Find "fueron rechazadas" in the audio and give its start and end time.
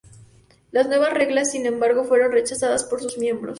2.03-2.85